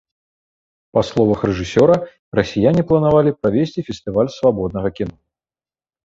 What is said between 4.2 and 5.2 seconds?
свабоднага кіно.